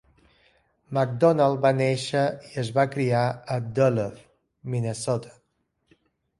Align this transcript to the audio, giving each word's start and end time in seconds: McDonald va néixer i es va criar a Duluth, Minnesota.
McDonald 0.95 1.59
va 1.65 1.71
néixer 1.81 2.23
i 2.49 2.51
es 2.63 2.73
va 2.79 2.87
criar 2.95 3.21
a 3.27 3.61
Duluth, 3.79 4.27
Minnesota. 4.73 5.39